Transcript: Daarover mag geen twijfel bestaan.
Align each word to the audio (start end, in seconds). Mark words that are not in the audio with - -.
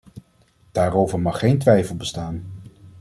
Daarover 0.71 1.19
mag 1.19 1.39
geen 1.39 1.57
twijfel 1.59 1.95
bestaan. 1.95 2.45